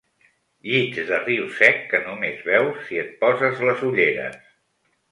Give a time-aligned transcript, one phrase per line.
[0.69, 4.43] Llits de riu sec que només veus si et poses les ulleres.